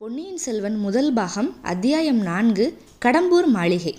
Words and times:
பொன்னியின் 0.00 0.36
செல்வன் 0.36 0.76
முதல் 0.76 1.12
பாகம் 1.12 1.56
அத்தியாயம் 1.62 2.16
நான்கு 2.16 2.82
கடம்பூர் 3.04 3.46
மாளிகை. 3.46 3.98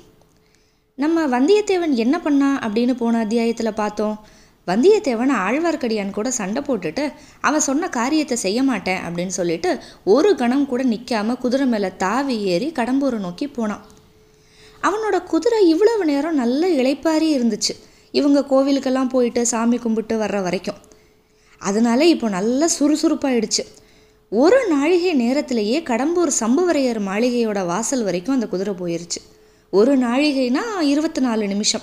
நம்ம 0.96 1.28
வந்தியத்தேவன் 1.28 1.90
என்ன 1.90 2.22
பண்ணா 2.22 2.60
அப்படின்னு 2.60 2.94
போன 2.94 3.18
அத்தியாயத்தில் 3.18 3.74
பார்த்தோம். 3.74 4.26
வந்தியத்தேவன் 4.68 5.32
ஆழ்வார்க்கடியான் 5.32 6.12
கூட 6.12 6.32
சண்டை 6.32 6.62
போட்டுட்டு 6.62 7.14
அவன் 7.42 7.60
சொன்ன 7.60 7.90
காரியத்தை 7.90 8.38
செய்ய 8.38 8.64
மாட்டேன் 8.64 9.02
அப்படின்னு 9.02 9.28
சொல்லிட்டு 9.28 9.80
ஒரு 10.04 10.36
கணம் 10.36 10.66
கூட 10.66 10.84
நிற்காம 10.84 11.38
குதிரை 11.38 11.68
மேலே 11.68 11.92
தாவி 11.98 12.42
ஏறி 12.42 12.72
கடம்பூரை 12.72 13.20
நோக்கி 13.20 13.48
போனான். 13.48 13.86
அவனோட 14.84 15.24
குதிரை 15.24 15.70
இவ்வளவு 15.70 16.06
நேரம் 16.06 16.36
நல்ல 16.36 16.70
இளைப்பாரி 16.70 17.30
இருந்துச்சு. 17.40 17.76
இவங்க 18.12 18.46
கோவிலுக்கெல்லாம் 18.50 19.10
போயிட்டு 19.10 19.46
சாமி 19.46 19.78
கும்பிட்டு 19.78 20.20
வர்ற 20.20 20.42
வரைக்கும். 20.42 20.78
அதனால 21.58 22.06
இப்போ 22.06 22.30
நல்லா 22.30 22.68
சுறுசுறுப்பாயிடுச்சு. 22.80 23.66
ஒரு 24.32 24.68
நாழிகை 24.68 25.14
நேரத்திலேயே 25.14 25.80
கடம்பூர் 25.80 26.32
சம்புவரையர் 26.40 27.00
மாளிகையோட 27.08 27.66
வாசல் 27.66 28.04
வரைக்கும் 28.04 28.34
அந்த 28.34 28.48
குதிரை 28.48 28.74
போயிருச்சு. 28.74 29.22
ஒரு 29.70 29.98
நாழிகைனா 29.98 30.80
இருபத்தி 30.80 31.22
நாலு 31.22 31.48
நிமிஷம். 31.48 31.82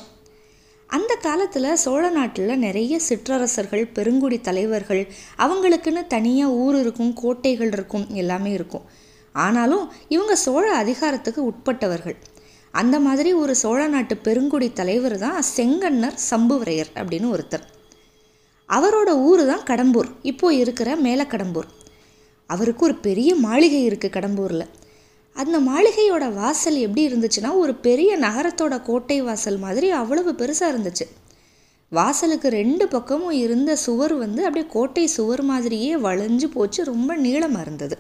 அந்த 0.87 1.15
காலத்தில் 1.15 1.77
சோழ 1.77 2.11
நாட்டில் 2.11 2.59
நிறைய 2.59 2.99
சிற்றரசர்கள் 2.99 3.87
பெருங்குடி 3.87 4.41
தலைவர்கள் 4.41 5.09
அவங்களுக்குன்னு 5.39 6.07
தனியாக 6.07 6.53
ஊர் 6.53 6.79
இருக்கும் 6.79 7.13
கோட்டைகள் 7.13 7.73
இருக்கும் 7.73 8.07
எல்லாமே 8.11 8.51
இருக்கும். 8.51 8.85
ஆனாலும் 9.33 9.93
இவங்க 10.09 10.37
சோழ 10.37 10.73
அதிகாரத்துக்கு 10.73 11.53
உட்பட்டவர்கள். 11.53 12.17
அந்த 12.71 12.99
மாதிரி 12.99 13.33
ஒரு 13.33 13.55
சோழ 13.55 13.87
நாட்டு 13.87 14.17
பெருங்குடி 14.17 14.73
தலைவர் 14.73 15.19
தான் 15.19 15.43
செங்கன்னர் 15.57 16.19
சம்புவரையர் 16.31 16.93
அப்படின்னு 16.95 17.39
ஒருத்தர். 17.39 17.67
அவரோட 18.69 19.09
ஊர் 19.09 19.47
தான் 19.47 19.67
கடம்பூர். 19.67 20.09
இப்போ 20.23 20.55
இருக்கிற 20.55 20.97
மேலக்கடம்பூர். 20.97 21.69
அவருக்கு 22.47 22.85
ஒரு 22.85 22.95
பெரிய 22.95 23.35
மாளிகை 23.35 23.89
இருக்குது 23.89 24.15
கடம்பூரில். 24.17 24.67
அந்த 25.37 25.57
மாளிகையோட 25.61 26.33
வாசல் 26.33 26.77
எப்படி 26.77 27.03
இருந்துச்சுன்னா 27.09 27.51
ஒரு 27.55 27.75
பெரிய 27.75 28.19
நகரத்தோட 28.19 28.83
கோட்டை 28.83 29.23
வாசல் 29.23 29.59
மாதிரி 29.59 29.91
அவ்வளவு 29.91 30.33
பெருசாக 30.33 30.73
இருந்துச்சு. 30.73 31.07
வாசலுக்கு 31.93 32.49
ரெண்டு 32.49 32.89
பக்கமும் 32.89 33.31
இருந்த 33.31 33.77
சுவர் 33.77 34.15
வந்து 34.15 34.45
அப்படியே 34.45 34.67
கோட்டை 34.71 35.07
சுவர் 35.07 35.43
மாதிரியே 35.43 35.97
வளைஞ்சு 35.97 36.45
போச்சு 36.45 36.85
ரொம்ப 36.85 37.17
நீளமாக 37.17 37.61
இருந்தது. 37.61 37.99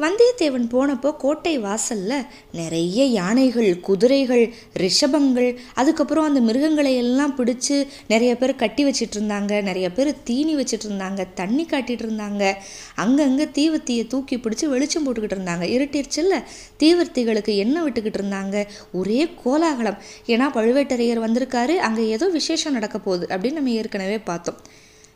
வந்தியத்தேவன் 0.00 0.66
போனப்போ 0.72 1.16
கோட்டை 1.16 1.58
வாசலில் 1.58 2.26
நிறைய 2.52 3.04
யானைகள் 3.04 3.80
குதிரைகள் 3.80 4.54
ரிஷபங்கள் 4.76 5.58
அதுக்கப்புறம் 5.74 6.24
அந்த 6.24 6.40
மிருகங்களை 6.40 6.96
எல்லாம் 6.96 7.34
பிடிச்சி 7.38 7.86
நிறைய 8.08 8.36
பேர் 8.36 8.54
கட்டி 8.56 8.84
வச்சிட்டு 8.84 9.16
இருந்தாங்க 9.18 9.62
நிறைய 9.62 9.92
பேர் 9.92 10.10
தீனி 10.24 10.56
வச்சிட்டு 10.56 10.86
இருந்தாங்க 10.88 11.26
தண்ணி 11.34 11.66
காட்டிட்டு 11.70 12.06
இருந்தாங்க 12.06 12.54
அங்கங்கே 12.94 13.48
தீவர்த்தியை 13.58 14.06
தூக்கி 14.06 14.36
பிடிச்சி 14.36 14.68
வெளிச்சம் 14.68 15.06
போட்டுக்கிட்டு 15.06 15.38
இருந்தாங்க. 15.38 15.64
இருட்டிருச்சுல்ல 15.76 16.42
தீவர்த்திகளுக்கு 16.78 17.56
எண்ணெய் 17.56 17.82
விட்டுக்கிட்டு 17.82 18.20
இருந்தாங்க. 18.22 18.66
ஒரே 18.92 19.30
கோலாகலம். 19.44 19.98
ஏன்னா 20.26 20.48
பழுவேட்டரையர் 20.56 21.24
வந்திருக்காரு 21.26 21.76
அங்கே 21.76 22.08
ஏதோ 22.08 22.28
விசேஷம் 22.28 22.72
நடக்க 22.72 22.98
போகுது 22.98 23.26
அப்படின்னு 23.26 23.52
நம்ம 23.52 23.70
ஏற்கனவே 23.70 24.18
பார்த்தோம். 24.18 24.58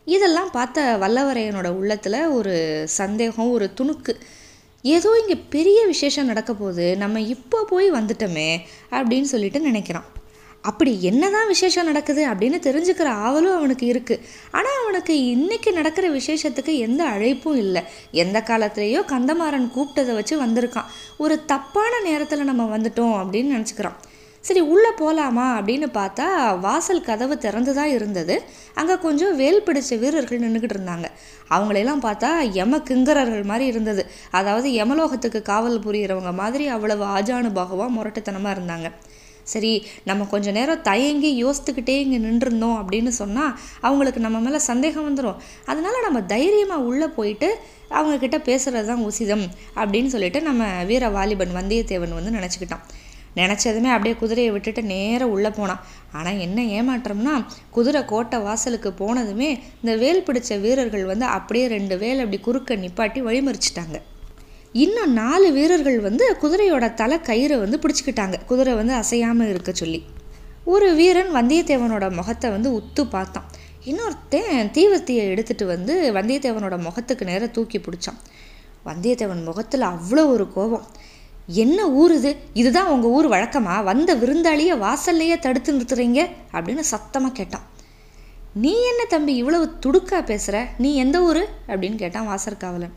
இதெல்லாம் 0.05 0.51
பார்த்த 0.51 0.99
வல்லவரையனோட 1.01 1.69
உள்ளத்தில் 1.69 2.27
ஒரு 2.27 2.55
சந்தேகம் 2.85 3.51
ஒரு 3.51 3.71
துணுக்கு. 3.81 4.15
ஏதோ 4.85 5.11
இங்கே 5.21 5.37
பெரிய 5.55 5.79
விசேஷம் 5.87 6.29
நடக்க 6.31 6.53
போது 6.55 6.85
நம்ம 7.03 7.21
இப்போ 7.35 7.59
போய் 7.71 7.87
வந்துட்டோமே 7.93 8.51
அப்படின்னு 8.97 9.29
சொல்லிட்டு 9.33 9.61
நினைக்கிறான். 9.71 10.09
அப்படி 10.71 10.93
என்னதான் 11.03 11.51
விசேஷம் 11.53 11.89
நடக்குது 11.91 12.23
அப்படின்னு 12.31 12.59
தெரிஞ்சுக்கிற 12.67 13.09
ஆவலும் 13.25 13.57
அவனுக்கு 13.59 13.87
இருக்குது 13.93 14.23
ஆனால் 14.51 14.79
அவனுக்கு 14.83 15.15
இன்னைக்கு 15.25 15.71
நடக்கிற 15.73 16.07
விசேஷத்துக்கு 16.11 16.75
எந்த 16.87 17.03
அழைப்பும் 17.05 17.59
இல்லை. 17.65 17.83
எந்த 18.25 18.41
காலத்துலேயோ 18.51 19.01
கந்தமாறன் 19.13 19.69
கூப்பிட்டதை 19.77 20.15
வச்சு 20.15 20.37
வந்திருக்கான். 20.45 20.91
ஒரு 21.17 21.37
தப்பான 21.53 22.01
நேரத்தில் 22.09 22.49
நம்ம 22.51 22.67
வந்துட்டோம் 22.77 23.17
அப்படின்னு 23.23 23.55
நினச்சிக்கிறான். 23.57 23.99
சரி 24.45 24.61
உள்ளே 24.73 24.91
போகலாமா 25.01 25.47
அப்படின்னு 25.59 25.87
பார்த்தா 25.99 26.27
வாசல் 26.65 27.07
கதவு 27.09 27.35
திறந்து 27.45 27.73
தான் 27.79 27.93
இருந்தது. 27.97 28.35
அங்கே 28.81 28.95
கொஞ்சம் 29.05 29.37
வேல் 29.41 29.65
பிடிச்ச 29.67 29.99
வீரர்கள் 30.03 30.43
நின்றுக்கிட்டு 30.45 30.77
இருந்தாங்க. 30.77 31.09
அவங்களெல்லாம் 31.55 32.03
பார்த்தா 32.07 32.31
யம 32.59 32.81
கிங்கரர்கள் 32.89 33.51
மாதிரி 33.51 33.67
இருந்தது. 33.73 34.03
அதாவது 34.39 34.69
யமலோகத்துக்கு 34.81 35.41
காவல் 35.51 35.85
புரிகிறவங்க 35.87 36.33
மாதிரி 36.43 36.67
அவ்வளவு 36.77 37.05
ஆஜானுபாகவாக 37.17 37.95
முரட்டுத்தனமாக 37.97 38.57
இருந்தாங்க. 38.57 38.91
சரி 39.53 39.71
நம்ம 40.09 40.27
கொஞ்ச 40.33 40.51
நேரம் 40.59 40.85
தயங்கி 40.89 41.31
யோசித்துக்கிட்டே 41.45 41.97
இங்கே 42.05 42.19
நின்றுருந்தோம் 42.27 42.77
அப்படின்னு 42.81 43.11
சொன்னால் 43.21 43.53
அவங்களுக்கு 43.87 44.21
நம்ம 44.27 44.39
மேலே 44.45 44.61
சந்தேகம் 44.69 45.07
வந்துடும் 45.09 45.41
அதனால 45.71 45.95
நம்ம 46.07 46.23
தைரியமாக 46.35 46.87
உள்ளே 46.91 47.09
போயிட்டு 47.19 47.49
அவங்கக்கிட்ட 47.97 48.39
பேசுகிறது 48.49 48.89
தான் 48.93 49.05
உசிதம் 49.09 49.45
அப்படின்னு 49.81 50.13
சொல்லிட்டு 50.15 50.41
நம்ம 50.49 50.65
வீர 50.91 51.11
வாலிபன் 51.17 51.57
வந்தியத்தேவன் 51.59 52.17
வந்து 52.19 52.37
நினச்சிக்கிட்டான். 52.39 52.87
நினச்சதுமே 53.37 53.91
அப்படியே 53.95 54.15
குதிரையை 54.23 54.51
விட்டுட்டு 54.53 54.83
நேராக 54.93 55.31
உள்ளே 55.35 55.51
போனான். 55.51 55.83
ஆனால் 56.19 56.41
என்ன 56.47 56.59
ஏமாற்றம்னா 56.79 57.35
குதிரை 57.77 58.03
கோட்டை 58.05 58.39
வாசலுக்கு 58.39 58.91
போனதுமே 59.03 59.51
இந்த 59.81 59.95
வேல் 60.03 60.27
பிடிச்ச 60.27 60.61
வீரர்கள் 60.65 61.05
வந்து 61.13 61.27
அப்படியே 61.37 61.67
ரெண்டு 61.77 61.97
வேல் 62.03 62.23
அப்படி 62.25 62.41
குறுக்க 62.49 62.77
நிப்பாட்டி 62.85 63.23
வழிமறிச்சிட்டாங்க. 63.29 63.97
இன்னும் 64.85 65.13
நாலு 65.13 65.49
வீரர்கள் 65.53 65.99
வந்து 66.01 66.25
குதிரையோட 66.43 66.85
தலை 66.95 67.17
கயிறை 67.31 67.59
வந்து 67.65 67.81
பிடிச்சிக்கிட்டாங்க. 67.83 68.39
குதிரை 68.47 68.75
வந்து 68.75 68.95
அசையாமல் 68.95 69.51
இருக்க 69.55 69.73
சொல்லி. 69.73 70.01
ஒரு 70.75 70.87
வீரன் 70.95 71.31
வந்தியத்தேவனோட 71.35 72.07
முகத்தை 72.19 72.49
வந்து 72.51 72.71
உத்து 72.79 73.03
பார்த்தான். 73.11 73.49
இன்னொருத்தன் 73.91 74.71
தீவர்த்தியை 74.77 75.25
எடுத்துட்டு 75.33 75.65
வந்து 75.67 75.95
வந்தியத்தேவனோட 76.15 76.77
முகத்துக்கு 76.87 77.25
நேராக 77.31 77.51
தூக்கி 77.57 77.79
பிடிச்சான். 77.79 78.21
வந்தியத்தேவன் 78.87 79.43
முகத்தில் 79.49 79.85
அவ்வளோ 79.93 80.23
ஒரு 80.35 80.47
கோபம். 80.55 80.87
என்ன 81.47 81.91
ஊர் 81.91 82.15
இது 82.15 82.37
இதுதான் 82.53 82.87
உங்கள் 82.87 83.11
ஊர் 83.11 83.29
வழக்கமா? 83.29 83.85
வந்த 83.85 84.15
விருந்தாளியை 84.15 84.79
வாசல்லையே 84.79 85.39
தடுத்து 85.39 85.73
நிறுத்துறீங்க? 85.73 86.29
அப்படின்னு 86.53 86.81
சத்தமாக 86.81 87.33
கேட்டான். 87.33 87.63
நீ 88.55 88.71
என்ன 88.71 89.05
தம்பி 89.05 89.35
இவ்வளவு 89.35 89.73
துடுக்கா 89.87 90.25
பேசுகிற 90.25 90.69
நீ 90.79 90.95
எந்த 90.95 91.23
ஊர்? 91.23 91.49
அப்படின்னு 91.69 91.95
கேட்டான் 91.95 92.29
வாசற்காவலன் 92.29 92.93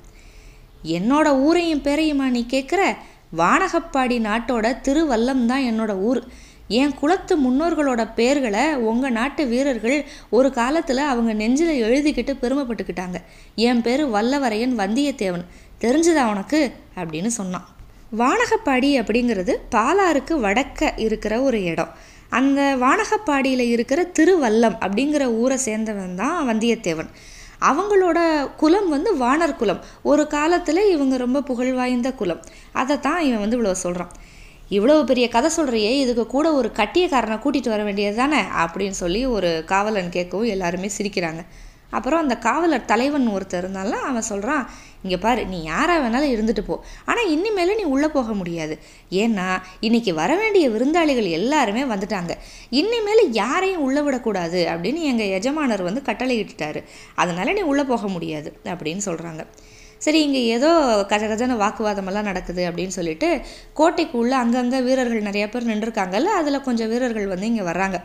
என்னோட 0.83 1.39
ஊரையும் 1.39 1.81
பேரையுமா 1.81 2.29
நீ 2.29 2.45
கேட்குற 2.49 2.95
வானகப்பாடி 3.37 4.19
நாட்டோட 4.19 4.77
திருவல்லம் 4.83 5.45
தான் 5.45 5.61
என்னோட 5.61 5.95
ஊர். 5.95 6.23
என் 6.67 6.93
குலத்து 6.93 7.37
முன்னோர்களோட 7.37 8.09
பேர்களை 8.15 8.73
உங்கள் 8.73 9.11
நாட்டு 9.11 9.45
வீரர்கள் 9.45 10.05
ஒரு 10.29 10.51
காலத்தில் 10.51 10.97
அவங்க 10.97 11.33
நெஞ்சில் 11.33 11.83
எழுதிக்கிட்டு 11.83 12.37
பெருமைப்பட்டுக்கிட்டாங்க. 12.41 13.15
என் 13.55 13.81
பேர் 13.81 14.07
வல்லவரையன் 14.07 14.77
வந்தியத்தேவன். 14.77 15.45
தெரிஞ்சுதா 15.81 16.29
உனக்கு? 16.29 16.73
அப்படின்னு 16.95 17.27
சொன்னான். 17.27 17.75
வானகப்பாடி 18.11 18.89
அப்படிங்கிறது 18.99 19.53
பாலாறுக்கு 19.75 20.33
வடக்க 20.41 20.91
இருக்கிற 20.95 21.41
ஒரு 21.41 21.63
இடம். 21.63 21.89
அந்த 22.29 22.77
வானகப்பாடியில் 22.79 23.59
இருக்கிற 23.59 24.11
திருவல்லம் 24.19 24.77
அப்படிங்கிற 24.79 25.23
ஊரை 25.25 25.57
சேர்ந்தவன் 25.65 26.15
தான் 26.15 26.49
வந்தியத்தேவன். 26.49 27.09
அவங்களோட 27.61 28.19
குலம் 28.55 28.89
வந்து 28.89 29.17
வானர் 29.17 29.55
குலம். 29.55 29.81
ஒரு 30.03 30.27
காலத்தில் 30.27 30.89
இவங்க 30.89 31.17
ரொம்ப 31.17 31.41
புகழ் 31.41 31.73
வாய்ந்த 31.73 32.11
குலம். 32.11 32.41
அதை 32.73 32.99
தான் 32.99 33.21
இவன் 33.21 33.39
வந்து 33.39 33.61
இவ்வளோ 33.61 33.71
சொல்கிறான் 33.71 34.11
இவ்வளோ 34.71 35.03
பெரிய 35.03 35.27
கதை 35.27 35.49
சொல்கிறியே 35.57 35.91
இதுக்கு 35.91 36.27
கூட 36.27 36.53
ஒரு 36.53 36.71
கட்டியக்காரனை 36.75 37.37
கூட்டிகிட்டு 37.43 37.69
வர 37.69 37.83
வேண்டியது 37.83 38.17
தானே? 38.17 38.37
அப்படின்னு 38.37 38.89
சொல்லி 38.89 39.25
ஒரு 39.25 39.63
காவலன் 39.65 40.09
கேட்கவும் 40.09 40.45
எல்லாருமே 40.45 40.89
சிரிக்கிறாங்க. 40.97 41.45
அப்புறம் 41.89 42.19
அந்த 42.19 42.37
காவலர் 42.37 42.85
தலைவன் 42.85 43.27
ஒருத்தர் 43.27 43.63
இருந்தாலும் 43.63 44.03
அவன் 44.03 44.27
சொல்கிறான் 44.31 44.65
இங்கே 45.03 45.17
பாரு 45.17 45.45
நீ 45.45 45.63
யாராக 45.63 45.99
வேணாலும் 46.03 46.31
இருந்துட்டு 46.35 46.59
போ. 46.59 46.75
ஆனால் 47.05 47.29
இனிமேல் 47.29 47.75
நீ 47.75 47.83
உள்ளே 47.83 48.07
போக 48.07 48.33
முடியாது. 48.33 48.79
ஏன்னா 49.11 49.47
இன்னைக்கு 49.79 50.13
வர 50.13 50.35
வேண்டிய 50.35 50.69
விருந்தாளிகள் 50.69 51.29
எல்லாருமே 51.29 51.83
வந்துட்டாங்க. 51.83 52.33
இனிமேல் 52.69 53.23
யாரையும் 53.31 53.81
உள்ளே 53.81 54.01
விடக்கூடாது 54.01 54.67
அப்படின்னு 54.73 55.01
எங்கள் 55.11 55.33
எஜமானர் 55.39 55.87
வந்து 55.89 56.01
கட்டளையிட்டுட்டாரு. 56.09 56.81
அதனால 57.15 57.53
நீ 57.53 57.61
உள்ளே 57.61 57.83
போக 57.83 58.07
முடியாது 58.07 58.51
அப்படின்னு 58.65 59.03
சொல்கிறாங்க 59.09 59.43
சரி 60.05 60.19
இங்கே 60.21 60.41
ஏதோ 60.45 60.71
கஜகஜன 61.09 61.55
வாக்குவாதமெல்லாம் 61.61 62.27
நடக்குது 62.29 62.63
அப்படின்னு 62.69 62.93
சொல்லிட்டு 62.97 63.41
கோட்டைக்கு 63.73 64.17
உள்ளே 64.17 64.35
அங்கங்கே 64.35 64.79
வீரர்கள் 64.81 65.27
நிறைய 65.29 65.49
பேர் 65.49 65.69
நின்றுருக்காங்கல்ல 65.69 66.33
அதில் 66.39 66.61
கொஞ்சம் 66.61 66.89
வீரர்கள் 66.89 67.27
வந்து 67.27 67.45
இங்கே 67.45 67.61
வர்றாங்க. 67.61 67.99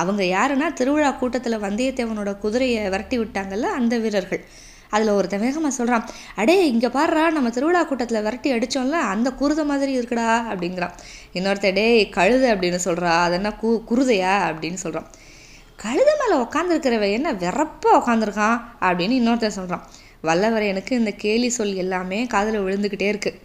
அவங்க 0.00 0.22
யாருன்னா 0.36 0.68
திருவிழா 0.80 1.10
கூட்டத்தில் 1.20 1.62
வந்தியத்தேவனோட 1.66 2.32
குதிரையை 2.44 2.82
விரட்டி 2.94 3.18
விட்டாங்கல்ல 3.22 3.68
அந்த 3.80 3.94
வீரர்கள். 4.04 4.42
அதில் 4.94 5.14
ஒருத்தன் 5.16 5.42
வேகமாக 5.44 5.72
சொல்கிறான் 5.78 6.04
அடே 6.40 6.54
இங்கே 6.72 6.88
பாடுறா 6.94 7.22
நம்ம 7.36 7.48
திருவிழா 7.56 7.80
கூட்டத்தில் 7.88 8.24
விரட்டி 8.26 8.48
அடித்தோம்ல 8.56 8.98
அந்த 9.12 9.28
குருதை 9.40 9.64
மாதிரி 9.70 9.92
இருக்குடா 9.98 10.28
அப்படிங்கிறான். 10.50 10.94
இன்னொருத்த 11.38 11.72
டேய் 11.78 12.00
கழுதை 12.16 12.48
அப்படின்னு 12.52 12.80
சொல்கிறா 12.86 13.10
அது 13.24 13.36
என்ன 13.38 13.50
கு 13.62 13.70
குருதையா? 13.90 14.34
அப்படின்னு 14.50 14.80
சொல்கிறான் 14.84 15.08
கழுத 15.84 16.10
மேலே 16.20 16.36
உக்காந்துருக்கிறவ 16.44 17.08
என்ன 17.16 17.32
விறப்பாக 17.42 17.98
உக்காந்துருக்கான்? 18.00 18.56
அப்படின்னு 18.88 19.18
இன்னொருத்தன் 19.20 19.58
சொல்கிறான் 19.58 19.84
வல்லவரையனுக்கு 20.28 20.92
இந்த 21.00 21.12
கேலி 21.24 21.48
சொல் 21.56 21.76
எல்லாமே 21.82 22.20
காதில் 22.34 22.64
விழுந்துக்கிட்டே 22.66 23.10
இருக்குது 23.14 23.36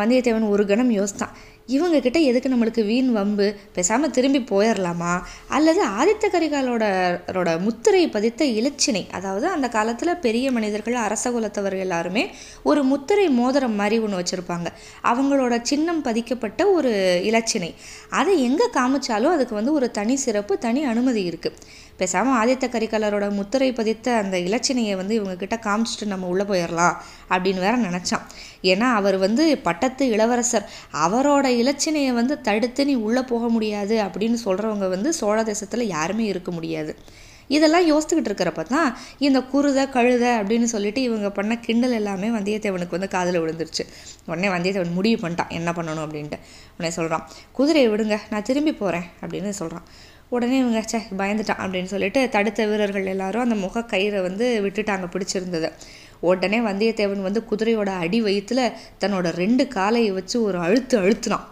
வந்தியத்தேவன் 0.00 0.50
ஒரு 0.54 0.64
கணம் 0.70 0.90
யோசித்தான். 0.98 1.34
இவங்க 1.68 2.00
கிட்ட 2.00 2.18
எதுக்கு 2.18 2.48
நம்மளுக்கு 2.48 2.82
வீண் 2.84 3.10
வம்பு? 3.12 3.46
பேசாமல் 3.72 4.10
திரும்பி 4.10 4.40
போயிடலாமா 4.50 5.12
அல்லது 5.48 5.80
ஆதித்த 5.98 6.28
கரிகாலோட 6.32 7.60
முத்திரை 7.60 8.08
பதித்த 8.08 8.44
இலச்சினை 8.44 9.02
அதாவது 9.10 9.46
அந்த 9.46 9.68
காலத்தில் 9.68 10.12
பெரிய 10.16 10.52
மனிதர்கள் 10.52 10.94
அரச 10.94 11.30
குலத்தவர் 11.30 11.76
எல்லாருமே 11.78 12.24
ஒரு 12.62 12.82
முத்திரை 12.82 13.28
மோதிரம் 13.28 13.74
மாதிரி 13.74 13.98
ஒன்று 13.98 14.20
வச்சுருப்பாங்க. 14.20 14.68
அவங்களோட 15.02 15.54
சின்னம் 15.62 16.02
பதிக்கப்பட்ட 16.02 16.70
ஒரு 16.70 16.92
இலச்சினை 17.30 17.70
அதை 18.10 18.42
எங்கே 18.42 18.68
காமிச்சாலும் 18.72 19.34
அதுக்கு 19.36 19.54
வந்து 19.54 19.72
ஒரு 19.72 19.90
தனி 19.90 20.16
சிறப்பு 20.16 20.58
தனி 20.58 20.84
அனுமதி 20.84 21.22
இருக்குது 21.30 21.58
பேசாமல் 21.96 22.36
ஆதித்த 22.40 22.66
கரிகாலரோட 22.74 23.26
முத்திரை 23.30 23.72
பதித்த 23.72 24.14
அந்த 24.22 24.36
இலச்சினையை 24.46 24.94
வந்து 24.96 25.14
இவங்கக்கிட்ட 25.20 25.56
காமிச்சிட்டு 25.66 26.06
நம்ம 26.12 26.26
உள்ளே 26.26 26.44
போயிடலாம் 26.44 26.94
அப்படின்னு 27.30 27.60
வேற 27.66 27.74
நினச்சான். 27.78 28.24
ஏன்னா 28.72 28.88
அவர் 29.00 29.16
வந்து 29.16 29.44
பட்டத்து 29.58 30.06
இளவரசர். 30.08 30.66
அவரோட 31.06 31.46
இலச்சினையை 31.62 32.12
வந்து 32.12 32.36
தடுத்து 32.40 32.84
நீ 32.84 32.94
உள்ளே 33.08 33.22
போக 33.32 33.48
முடியாது 33.48 33.96
அப்படின்னு 34.06 34.38
சொல்கிறவங்க 34.44 34.88
வந்து 34.88 35.12
சோழ 35.12 35.38
தேசத்தில் 35.42 35.92
யாருமே 35.96 36.24
இருக்க 36.24 36.50
முடியாது. 36.50 36.94
இதெல்லாம் 37.48 37.86
யோசித்துக்கிட்டு 37.88 38.30
இருக்கிறப்ப 38.30 38.62
தான் 38.62 38.90
இந்த 39.18 39.38
குருத 39.52 39.80
கழுதை 39.88 40.30
அப்படின்னு 40.40 40.68
சொல்லிட்டு 40.74 41.00
இவங்க 41.02 41.30
பண்ண 41.30 41.58
கிண்டல் 41.58 41.96
எல்லாமே 41.98 42.28
வந்தியத்தேவனுக்கு 42.28 42.96
வந்து 42.96 43.08
காதில் 43.08 43.40
விழுந்துருச்சு. 43.40 43.84
உடனே 44.26 44.48
வந்தியத்தேவன் 44.48 44.96
முடிவு 44.98 45.18
பண்ணிட்டான். 45.24 45.52
என்ன 45.58 45.70
பண்ணணும் 45.70 46.04
அப்படின்ட்டு. 46.06 46.38
உடனே 46.76 46.90
சொல்கிறான் 46.98 47.26
குதிரையை 47.52 47.90
விடுங்க 47.92 48.18
நான் 48.30 48.42
திரும்பி 48.42 48.72
போகிறேன் 48.72 49.06
அப்படின்னு 49.22 49.52
சொல்கிறான் 49.60 49.86
உடனே 50.28 50.58
இவங்க 50.58 50.82
சே 50.82 50.98
பயந்துட்டான் 51.18 51.62
அப்படின்னு 51.64 51.84
சொல்லிட்டு 51.84 52.28
தடுத்த 52.28 52.66
வீரர்கள் 52.66 53.06
எல்லாரும் 53.06 53.42
அந்த 53.42 53.54
முக 53.54 53.80
கயிறை 53.80 54.22
வந்து 54.22 54.60
விட்டுட்டாங்க 54.62 55.06
பிடிச்சிருந்தது. 55.12 55.72
உடனே 56.20 56.58
வந்தியத்தேவன் 56.58 57.22
வந்து 57.22 57.44
குதிரையோட 57.50 57.88
அடி 57.88 58.22
வயிற்றுல 58.22 58.72
தன்னோட 59.00 59.28
ரெண்டு 59.32 59.68
காலையை 59.68 60.10
வச்சு 60.10 60.42
ஒரு 60.42 60.58
அழுத்து 60.58 60.98
அழுத்துனான். 60.98 61.44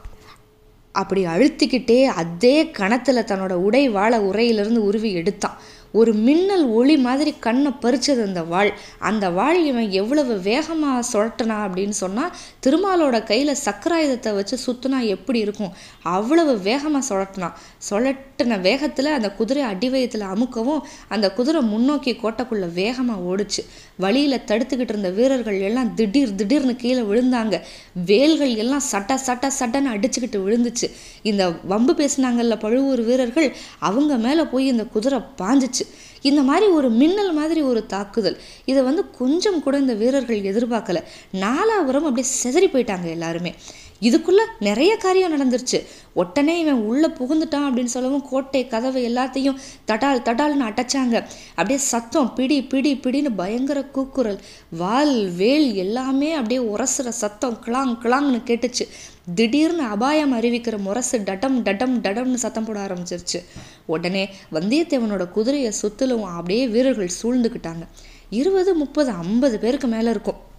அப்படி 0.92 1.26
அழுத்திக்கிட்டே 1.26 2.04
அதே 2.04 2.70
கணத்தில் 2.70 3.28
தன்னோட 3.28 3.52
உடை 3.52 3.88
வாழ 3.88 4.18
உரையிலிருந்து 4.18 4.76
உருவி 4.76 5.12
எடுத்தான். 5.12 5.58
ஒரு 5.92 6.12
மின்னல் 6.26 6.64
ஒளி 6.78 6.96
மாதிரி 7.06 7.32
கண்ணை 7.46 7.70
பறிச்சது 7.84 8.22
அந்த 8.28 8.42
வாள். 8.52 8.70
அந்த 8.98 9.24
வாள் 9.38 9.58
இவன் 9.64 9.88
எவ்வளவு 10.00 10.34
வேகமாக 10.48 11.06
சுழட்டினா 11.12 11.56
அப்படின்னு 11.66 11.96
சொன்னால் 12.02 12.32
திருமாலோட 12.66 13.16
கையில் 13.30 13.60
சக்கராயுதத்தை 13.64 14.30
வச்சு 14.34 14.58
சுற்றினா 14.66 15.00
எப்படி 15.16 15.38
இருக்கும்? 15.38 15.72
அவ்வளவு 16.16 16.54
வேகமாக 16.68 17.04
சுழட்டினான் 17.10 17.56
சுழட்டின 17.90 18.60
வேகத்தில் 18.60 19.16
அந்த 19.16 19.30
குதிரை 19.40 19.62
அடிவயத்தில் 19.72 20.26
அமுக்கவும் 20.34 20.82
அந்த 21.08 21.26
குதிரை 21.32 21.62
முன்னோக்கி 21.62 22.14
கோட்டைக்குள்ளே 22.22 22.68
வேகமாக 22.80 23.26
ஓடுச்சு. 23.30 23.62
வழியில் 23.96 24.42
தடுத்துக்கிட்டு 24.46 24.92
இருந்த 24.92 25.10
வீரர்கள் 25.10 25.60
எல்லாம் 25.60 25.94
திடீர் 25.94 26.34
திடீர்னு 26.34 26.76
கீழே 26.76 27.00
விழுந்தாங்க. 27.00 27.60
வேல்கள் 28.04 28.54
எல்லாம் 28.54 28.80
சட்ட 28.80 29.16
சட்ட 29.16 29.52
சட்டன்னு 29.60 29.92
அடிச்சுக்கிட்டு 29.94 30.38
விழுந்துச்சு. 30.46 30.90
இந்த 31.22 31.50
வம்பு 31.64 31.92
பேசினாங்கல்ல 31.92 32.58
பழுவூர் 32.58 33.00
வீரர்கள் 33.00 33.56
அவங்க 33.78 34.16
மேலே 34.16 34.42
போய் 34.42 34.66
இந்த 34.66 34.84
குதிரை 34.84 35.20
பாஞ்சிச்சு. 35.38 35.86
இந்த 36.22 36.42
மாதிரி 36.42 36.66
ஒரு 36.66 36.90
மின்னல் 36.90 37.32
மாதிரி 37.32 37.60
ஒரு 37.60 37.86
தாக்குதல். 37.86 38.38
இதை 38.64 38.82
வந்து 38.82 39.10
கொஞ்சம் 39.10 39.62
கூட 39.62 39.78
இந்த 39.78 39.94
வீரர்கள் 39.94 40.40
எதிர்பார்க்கல. 40.40 41.02
நாலாபுரம் 41.40 42.08
அப்படியே 42.08 42.26
செதறி 42.44 42.70
போயிட்டாங்க 42.72 43.08
எல்லாருமே. 43.08 43.54
இதுக்குள்ளே 44.02 44.44
நிறைய 44.60 44.96
காரியம் 44.96 45.34
நடந்துருச்சு. 45.34 45.78
உடனே 46.12 46.60
இவன் 46.60 46.80
உள்ளே 46.90 47.08
புகுந்துட்டான் 47.08 47.66
அப்படின்னு 47.66 47.92
சொல்லவும் 47.94 48.28
கோட்டை 48.28 48.66
கதவு 48.66 49.00
எல்லாத்தையும் 49.00 49.58
தடால் 49.86 50.24
தடால்னு 50.28 50.66
அடைச்சாங்க. 50.68 51.24
அப்படியே 51.48 51.78
சத்தம் 51.78 52.34
பிடி 52.34 52.62
பிடி 52.62 52.92
பிடின்னு 52.94 53.30
பயங்கர 53.36 53.84
கூக்குரல். 53.84 54.38
வால் 54.70 55.28
வேல் 55.30 55.74
எல்லாமே 55.74 56.32
அப்படியே 56.32 56.60
உரசுற 56.60 57.08
சத்தம் 57.08 57.58
கிளாங் 57.66 57.96
கிளாங்னு 58.02 58.40
கேட்டுச்சு. 58.46 58.88
திடீர்னு 59.34 59.82
அபாயம் 59.82 60.32
அறிவிக்கிற 60.40 60.78
முரசு 60.78 61.18
டடம் 61.18 61.58
டடம் 61.66 61.96
டடம்னு 62.06 62.34
சத்தம் 62.34 62.64
போட 62.64 62.86
ஆரம்பிச்சிருச்சு. 62.86 63.40
உடனே 63.86 64.24
வந்தியத்தேவனோட 64.52 65.30
குதிரையை 65.30 65.72
சுத்திலும் 65.82 66.22
அப்படியே 66.22 66.68
வீரர்கள் 66.68 67.18
சூழ்ந்துக்கிட்டாங்க 67.22 67.86
இருபது 68.30 68.74
முப்பது 68.74 69.10
ஐம்பது 69.10 69.58
பேருக்கு 69.58 69.86
மேலே 69.86 70.10
இருக்கும். 70.10 70.50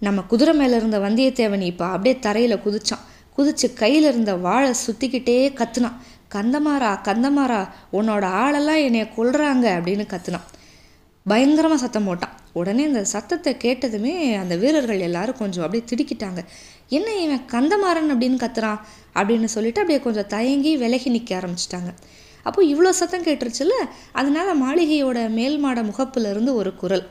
நம்ம 0.00 0.20
குதிரை 0.22 0.54
மேலே 0.54 0.76
இருந்த 0.76 0.98
வந்தியத்தேவன் 0.98 1.60
இப்போ 1.60 1.84
அப்படியே 1.84 2.18
தரையில் 2.18 2.56
குதிச்சான். 2.56 3.04
குதிச்சு 3.36 3.72
கையில் 3.74 4.02
இருந்த 4.02 4.34
வாழை 4.34 4.70
சுற்றிக்கிட்டே 4.70 5.38
கத்துனான். 5.60 5.96
கந்தமாரா 6.34 6.90
கந்தமாரா 7.04 7.68
உன்னோட 7.92 8.24
ஆளெல்லாம் 8.24 8.76
என்னைய 8.76 9.08
கொள்றாங்க 9.16 9.66
அப்படின்னு 9.78 10.06
கத்துனான். 10.14 10.46
பயங்கரமாக 11.26 11.80
சத்தம் 11.80 12.06
போட்டான். 12.08 12.34
உடனே 12.52 12.84
அந்த 12.84 13.04
சத்தத்தை 13.04 13.56
கேட்டதுமே 13.64 14.36
அந்த 14.36 14.56
வீரர்கள் 14.56 15.00
எல்லாரும் 15.00 15.38
கொஞ்சம் 15.38 15.64
அப்படியே 15.64 15.84
திடுக்கிட்டாங்க. 15.90 16.44
என்ன 16.88 17.14
இவன் 17.14 17.44
கந்தமாறன் 17.52 18.12
அப்படின்னு 18.14 18.38
கத்துறான்? 18.44 18.80
அப்படின்னு 19.14 19.44
சொல்லிட்டு 19.44 19.80
அப்படியே 19.80 20.04
கொஞ்சம் 20.04 20.26
தயங்கி 20.26 20.76
விலகி 20.76 21.10
நிற்க 21.10 21.40
ஆரம்பிச்சிட்டாங்க. 21.40 21.90
அப்போ 22.42 22.64
இவ்வளோ 22.64 22.90
சத்தம் 22.90 23.24
கேட்டுருச்சுல்ல? 23.24 23.76
அதனால 24.12 24.54
மாளிகையோட 24.54 25.28
மேல் 25.28 25.58
மாட 25.58 25.82
முகப்புலேருந்து 25.82 26.52
ஒரு 26.52 26.76
குரல். 26.76 27.08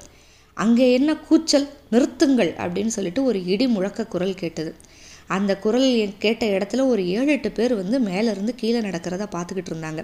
அங்கே 0.64 0.86
என்ன 0.94 1.12
கூச்சல் 1.28 1.68
நிறுத்துங்கள் 1.92 2.52
அப்படின்னு 2.64 2.94
சொல்லிட்டு 2.98 3.22
ஒரு 3.24 3.40
இடி 3.46 3.68
முழக்க 3.68 4.06
குரல் 4.06 4.34
கேட்டது. 4.34 4.72
அந்த 5.28 5.52
குரல் 5.58 5.90
கேட்ட 6.20 6.46
இடத்துல 6.46 6.88
ஒரு 6.88 7.02
ஏழு 7.08 7.32
எட்டு 7.32 7.52
பேர் 7.52 7.74
வந்து 7.76 7.98
மேலேருந்து 8.00 8.54
கீழே 8.56 8.80
நடக்கிறத 8.80 9.26
பார்த்துக்கிட்டு 9.36 9.72
இருந்தாங்க. 9.74 10.04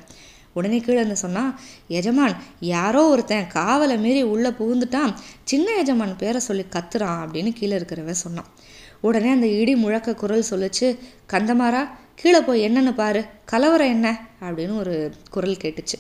உடனே 0.53 0.79
கீழே 0.79 0.97
இருந்து 0.97 1.15
சொன்னால் 1.15 1.51
எஜமான் 1.87 2.35
யாரோ 2.59 3.01
ஒருத்தன் 3.07 3.47
காவலை 3.53 3.97
மீறி 3.97 4.21
உள்ளே 4.23 4.49
புகுந்துட்டான். 4.49 5.13
சின்ன 5.43 5.75
எஜமான் 5.77 6.17
பேரை 6.17 6.41
சொல்லி 6.41 6.65
கத்துறான் 6.75 7.21
அப்படின்னு 7.23 7.51
கீழே 7.53 7.77
இருக்கிறவ 7.77 8.11
சொன்னான். 8.11 8.49
உடனே 9.01 9.29
அந்த 9.29 9.47
இடி 9.47 9.75
முழக்க 9.75 10.15
குரல் 10.15 10.49
சொல்லுச்சு 10.49 10.87
கந்தமாரா 11.33 11.81
கீழே 12.15 12.41
போய் 12.41 12.67
என்னன்னு 12.67 12.93
பாரு 12.93 13.21
கலவரம் 13.45 13.93
என்ன? 13.95 14.07
அப்படின்னு 14.41 14.75
ஒரு 14.77 14.95
குரல் 15.29 15.61
கேட்டுச்சு. 15.63 15.97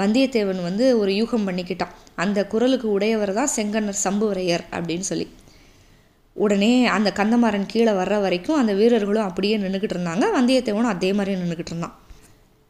வந்தியத்தேவன் 0.00 0.60
வந்து 0.68 0.84
ஒரு 1.00 1.12
யூகம் 1.20 1.46
பண்ணிக்கிட்டான். 1.48 1.92
அந்த 2.22 2.38
குரலுக்கு 2.52 2.88
உடையவர் 2.96 3.32
தான் 3.38 3.52
செங்கன்னர் 3.56 4.02
சம்புவரையர் 4.06 4.64
அப்படின்னு 4.76 5.06
சொல்லி. 5.10 5.26
உடனே 6.36 6.72
அந்த 6.96 7.08
கந்தமாறன் 7.18 7.66
கீழே 7.72 7.92
வர்ற 7.98 8.16
வரைக்கும் 8.24 8.58
அந்த 8.60 8.72
வீரர்களும் 8.78 9.26
அப்படியே 9.28 9.56
நின்றுக்கிட்டு 9.64 9.96
இருந்தாங்க. 9.96 10.24
வந்தியத்தேவனும் 10.38 10.92
அதே 10.94 11.10
மாதிரி 11.18 11.32
நின்றுக்கிட்டு 11.40 11.72
இருந்தான். 11.74 11.96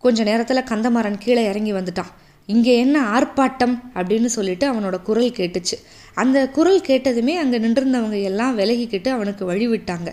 கொஞ்ச 0.04 0.22
நேரத்தில் 0.30 0.68
கந்தமாறன் 0.70 1.18
கீழே 1.24 1.42
இறங்கி 1.50 1.72
வந்துட்டான். 1.72 2.10
இங்கே 2.48 2.72
என்ன 2.84 2.96
ஆர்ப்பாட்டம் 3.16 3.74
அப்படின்னு 3.98 4.28
சொல்லிட்டு 4.36 4.66
அவனோட 4.72 4.96
குரல் 5.08 5.36
கேட்டுச்சு. 5.38 5.76
அந்த 6.22 6.38
குரல் 6.56 6.80
கேட்டதுமே 6.88 7.34
அங்கே 7.42 7.58
நின்றிருந்தவங்க 7.58 8.18
எல்லாம் 8.30 8.56
விலகிக்கிட்டு 8.58 9.10
அவனுக்கு 9.16 9.44
வழி 9.50 9.68
விட்டாங்க 9.68 10.08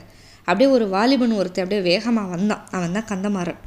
அப்படியே 0.48 0.70
ஒரு 0.76 0.86
வாலிபன் 0.94 1.34
ஒருத்தர் 1.40 1.66
அப்படியே 1.66 1.82
வேகமாக 1.90 2.32
வந்தான். 2.36 2.64
அவன் 2.78 2.96
தான் 2.98 3.10
கந்தமாறன். 3.12 3.60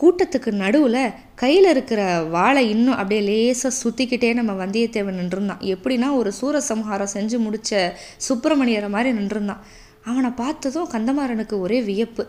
கூட்டத்துக்கு 0.00 0.50
நடுவில் 0.52 1.10
கையில் 1.34 1.68
இருக்கிற 1.70 2.22
வாழை 2.22 2.68
இன்னும் 2.70 2.96
அப்படியே 2.96 3.20
லேசாக 3.20 3.74
சுற்றிக்கிட்டே 3.82 4.34
நம்ம 4.34 4.66
வந்தியத்தேவன் 4.66 5.18
நின்றுருந்தான் 5.20 5.64
எப்படின்னா 5.74 6.16
ஒரு 6.16 6.32
சூரசம்ஹாரம் 6.40 7.12
செஞ்சு 7.14 7.38
முடித்த 7.38 7.96
சுப்பிரமணியரை 8.28 8.88
மாதிரி 8.88 9.18
நின்றுருந்தான் 9.18 9.62
அவனை 10.04 10.30
பார்த்ததும் 10.30 10.90
கந்தமாறனுக்கு 10.90 11.58
ஒரே 11.58 11.82
வியப்பு. 11.82 12.22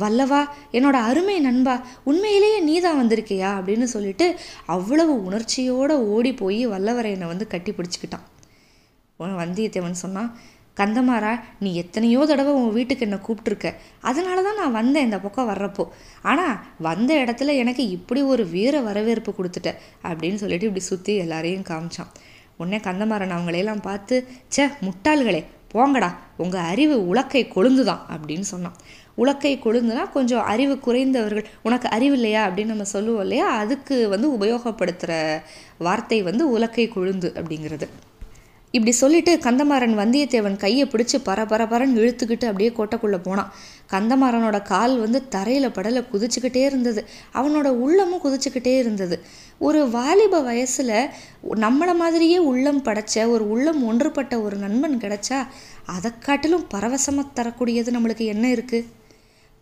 வல்லவா 0.00 0.40
என்னோட 0.72 0.96
அருமை 1.08 1.40
நண்பா 1.40 1.74
உண்மையிலேயே 2.04 2.58
நீ 2.60 2.80
தான் 2.80 2.98
வந்திருக்கியா? 3.00 3.50
அப்படின்னு 3.58 3.82
சொல்லிட்டு 3.82 4.26
அவ்வளவு 4.66 5.14
உணர்ச்சியோடு 5.24 5.94
ஓடி 6.10 6.32
போய் 6.34 6.68
வல்லவரையனை 6.68 7.26
வந்து 7.26 7.46
கட்டி 7.46 7.72
பிடிச்சிக்கிட்டான். 7.72 8.26
வந்தியத்தேவன் 9.20 10.00
சொன்னான் 10.04 10.30
கந்தமாரா 10.76 11.40
நீ 11.60 11.74
எத்தனையோ 11.74 12.26
தடவை 12.26 12.52
உன் 12.52 12.72
வீட்டுக்கு 12.72 13.04
என்னை 13.04 13.18
கூப்பிட்டுருக்க. 13.18 13.74
அதனால 14.00 14.42
தான் 14.42 14.56
நான் 14.56 14.72
வந்தேன் 14.72 15.04
இந்த 15.04 15.18
பக்கம் 15.18 15.48
வர்றப்போ. 15.48 15.88
ஆனால் 16.22 16.60
வந்த 16.78 17.14
இடத்துல 17.14 17.56
எனக்கு 17.56 17.88
இப்படி 17.88 18.22
ஒரு 18.22 18.46
வீர 18.46 18.80
வரவேற்பு 18.80 19.34
கொடுத்துட்ட 19.38 19.74
அப்படின்னு 20.02 20.34
சொல்லிட்டு 20.34 20.66
இப்படி 20.66 20.84
சுற்றி 20.84 21.16
எல்லாரையும் 21.16 21.62
காமிச்சான். 21.62 22.10
உடனே 22.56 22.76
கந்தமாறன் 22.76 23.34
அவங்களையெல்லாம் 23.36 23.82
பார்த்து 23.82 24.28
ச்சே 24.56 24.70
முட்டாள்களே 24.80 25.44
போங்கடா. 25.74 26.14
உங்கள் 26.36 26.60
அறிவு 26.60 27.14
உலக்கை 27.14 27.42
கொழுந்துதான் 27.54 27.98
அப்படின்னு 28.10 28.40
சொன்னான். 28.40 28.76
உலக்கை 29.18 29.52
கொழுந்துனா 29.58 30.12
கொஞ்சம் 30.12 30.44
அறிவு 30.44 30.78
குறைந்தவர்கள் 30.86 31.44
உனக்கு 31.62 31.90
அறிவு 31.90 32.14
இல்லையா? 32.14 32.48
அப்படின்னு 32.48 32.64
நம்ம 32.64 32.84
சொல்லுவோம் 32.84 33.20
இல்லையா? 33.20 33.46
அதுக்கு 33.46 34.08
வந்து 34.08 34.30
உபயோகப்படுத்துகிற 34.32 35.42
வார்த்தை 35.78 36.22
வந்து 36.22 36.58
உலக்கை 36.58 36.90
கொழுந்து 36.90 37.30
அப்படிங்கிறது. 37.40 37.88
இப்படி 38.76 38.92
சொல்லிட்டு 39.00 39.32
கந்தமாறன் 39.46 39.94
வந்தியத்தேவன் 40.00 40.56
கையை 40.62 40.84
பிடிச்சி 40.92 41.16
பர 41.28 41.40
இழுத்துக்கிட்டு 41.98 42.46
அப்படியே 42.50 42.70
கோட்டைக்குள்ளே 42.78 43.18
போனான். 43.26 43.50
கந்தமாறனோட 43.92 44.58
கால் 44.70 44.94
வந்து 45.02 45.18
தரையில் 45.34 45.74
படலை 45.76 46.02
குதிச்சுக்கிட்டே 46.12 46.62
இருந்தது. 46.70 47.00
அவனோட 47.38 47.68
உள்ளமும் 47.84 48.22
குதிச்சுக்கிட்டே 48.24 48.74
இருந்தது. 48.78 49.18
ஒரு 49.66 49.82
வாலிப 49.96 50.40
வயசில் 50.48 50.96
நம்மளை 51.64 51.94
மாதிரியே 52.02 52.38
உள்ளம் 52.52 52.82
படைச்ச 52.88 53.26
ஒரு 53.34 53.44
உள்ளம் 53.54 53.82
ஒன்றுபட்ட 53.90 54.34
ஒரு 54.46 54.56
நண்பன் 54.64 54.98
கிடைச்சா 55.04 55.40
அதை 55.96 56.10
காட்டிலும் 56.26 56.66
பரவசமாக 56.74 57.34
தரக்கூடியது 57.38 57.90
நம்மளுக்கு 57.98 58.26
என்ன 58.34 58.46
இருக்குது 58.56 58.88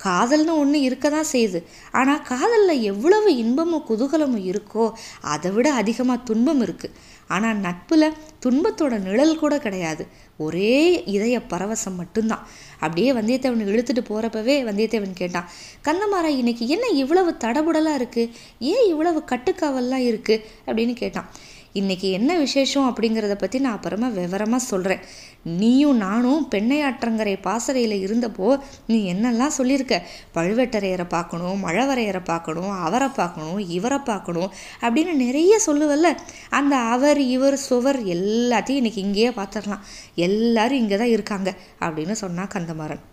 காதல்னு 0.00 0.52
ஒன்று 0.60 0.78
இருக்க 0.88 1.06
தான் 1.10 1.30
செய்யுது. 1.32 1.58
ஆனால் 1.98 2.22
காதலில் 2.28 2.84
எவ்வளவு 2.90 3.30
இன்பமும் 3.42 3.86
குதூகலமும் 3.88 4.46
இருக்கோ 4.50 4.84
அதை 5.32 5.50
விட 5.56 5.68
அதிகமாக 5.80 6.24
துன்பம் 6.28 6.62
இருக்குது 6.66 6.94
ஆனால் 7.34 7.60
நட்பில் 7.66 8.06
துன்பத்தோட 8.44 8.94
நிழல் 9.06 9.40
கூட 9.42 9.54
கிடையாது. 9.64 10.04
ஒரே 10.44 10.74
இதய 11.14 11.36
பரவசம் 11.52 11.98
மட்டும்தான். 12.00 12.44
அப்படியே 12.84 13.10
வந்தியத்தேவன் 13.18 13.68
இழுத்துட்டு 13.72 14.02
போகிறப்பவே 14.10 14.56
வந்தியத்தேவன் 14.68 15.20
கேட்டான் 15.20 15.48
கந்தமாரா 15.88 16.30
இன்னைக்கு 16.40 16.66
என்ன 16.74 16.86
இவ்வளவு 17.02 17.32
தடபுடலாக 17.44 18.00
இருக்குது 18.00 18.32
ஏன் 18.72 18.86
இவ்வளவு 18.92 19.22
கட்டுக்காவல்லாம் 19.32 20.06
இருக்குது 20.10 20.44
அப்படின்னு 20.66 20.94
கேட்டான். 21.02 21.30
இன்றைக்கி 21.74 22.10
என்ன 22.10 22.36
விசேஷம் 22.36 22.86
அப்படிங்கிறத 22.88 23.34
பற்றி 23.34 23.58
நான் 23.58 23.76
அப்புறமா 23.76 24.08
விவரமாக 24.08 24.62
சொல்கிறேன் 24.64 25.02
நீயும் 25.44 25.96
நானும் 25.96 26.48
பெண்ணையாற்றங்கரை 26.50 27.34
பாசறையில் 27.42 27.94
இருந்தப்போ 27.96 28.48
நீ 28.86 28.96
என்னெல்லாம் 29.12 29.54
சொல்லியிருக்க? 29.58 29.96
பழுவேட்டரையரை 30.34 31.06
பார்க்கணும் 31.08 31.62
மழவரையரை 31.64 32.22
பார்க்கணும் 32.24 32.72
அவரை 32.80 33.08
பார்க்கணும் 33.08 33.60
இவரை 33.68 33.98
பார்க்கணும் 33.98 34.50
அப்படின்னு 34.80 35.14
நிறைய 35.14 35.60
சொல்லுவல்ல. 35.66 36.10
அந்த 36.50 36.76
அவர் 36.76 37.20
இவர் 37.36 37.58
சுவர் 37.68 38.00
எல்லாத்தையும் 38.16 38.82
இன்னைக்கு 38.82 39.00
இங்கேயே 39.00 39.30
பார்த்துடலாம். 39.30 39.86
எல்லாரும் 40.26 40.78
இங்கே 40.78 40.96
தான் 40.96 41.14
இருக்காங்க 41.16 41.52
அப்படின்னு 41.80 42.16
சொன்னா 42.24 42.46
கந்தமாறன். 42.56 43.04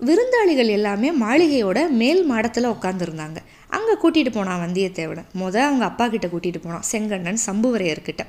விருந்தாளிகள் 0.00 0.68
எல்லாமே 0.68 1.08
மாளிகையோட 1.12 1.78
மேல் 1.90 2.22
மாடத்தில் 2.24 2.72
உட்காந்துருந்தாங்க 2.74 3.40
அங்கே 3.76 3.94
கூட்டிகிட்டு 4.02 4.32
போனான் 4.32 4.62
வந்தியத்தேவனை. 4.64 5.22
முத 5.40 5.56
அவங்க 5.66 5.84
அப்பா 5.90 6.04
கிட்ட 6.08 6.26
கூட்டிகிட்டு 6.26 6.60
போனான் 6.64 6.88
செங்கண்ணன் 6.92 7.46
சம்புவரையர்கிட்ட. 7.46 8.24